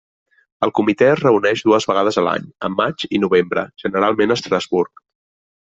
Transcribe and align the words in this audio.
El 0.67 0.71
Comitè 0.79 1.09
es 1.15 1.19
reuneix 1.25 1.61
dues 1.67 1.87
vegades 1.91 2.19
a 2.21 2.25
l'any, 2.29 2.49
en 2.69 2.79
maig 2.79 3.07
i 3.19 3.23
novembre, 3.27 3.69
generalment 3.85 4.35
a 4.37 4.43
Estrasburg. 4.43 5.07